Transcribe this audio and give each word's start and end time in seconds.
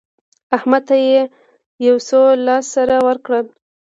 احمد 0.57 0.83
ته 0.87 0.95
يې 1.85 1.91
څو 2.07 2.21
لاس 2.47 2.65
سره 2.75 2.95
ورکړل؟ 3.07 3.45